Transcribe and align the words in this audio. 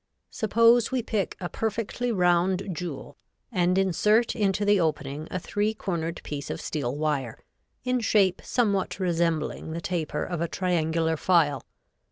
Suppose 0.31 0.91
we 0.91 1.03
pick 1.03 1.37
a 1.39 1.47
perfectly 1.47 2.11
round 2.11 2.67
jewel 2.73 3.17
and 3.51 3.77
insert 3.77 4.35
into 4.35 4.65
the 4.65 4.79
opening 4.79 5.27
a 5.29 5.37
three 5.37 5.75
cornered 5.75 6.21
piece 6.23 6.49
of 6.49 6.59
steel 6.59 6.95
wire, 6.97 7.37
in 7.83 7.99
shape 7.99 8.41
somewhat 8.43 8.99
resembling 8.99 9.73
the 9.73 9.79
taper 9.79 10.23
of 10.23 10.41
a 10.41 10.47
triangular 10.47 11.17
file. 11.17 11.61